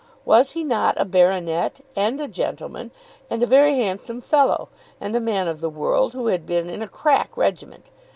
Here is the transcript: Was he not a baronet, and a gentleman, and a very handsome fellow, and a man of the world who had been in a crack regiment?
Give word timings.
Was 0.25 0.53
he 0.53 0.63
not 0.63 0.99
a 0.99 1.05
baronet, 1.05 1.81
and 1.95 2.19
a 2.19 2.27
gentleman, 2.27 2.89
and 3.29 3.43
a 3.43 3.45
very 3.45 3.75
handsome 3.75 4.19
fellow, 4.19 4.69
and 4.99 5.15
a 5.15 5.19
man 5.19 5.47
of 5.47 5.61
the 5.61 5.69
world 5.69 6.13
who 6.13 6.25
had 6.25 6.47
been 6.47 6.71
in 6.71 6.81
a 6.81 6.87
crack 6.87 7.37
regiment? 7.37 7.91